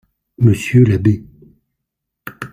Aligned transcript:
Monsieur 0.39 0.83
l'abbé. 0.83 1.23